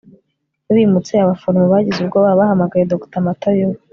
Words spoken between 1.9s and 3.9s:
ubwoba. bahamagaye dr matayo. we